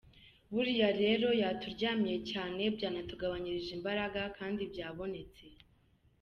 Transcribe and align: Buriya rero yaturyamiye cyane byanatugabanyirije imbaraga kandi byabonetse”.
Buriya 0.53 0.89
rero 1.01 1.27
yaturyamiye 1.41 2.17
cyane 2.31 2.61
byanatugabanyirije 2.75 3.71
imbaraga 3.77 4.21
kandi 4.37 4.61
byabonetse”. 4.71 5.43